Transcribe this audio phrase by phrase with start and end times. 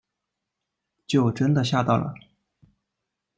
[1.05, 2.15] 就真的吓到了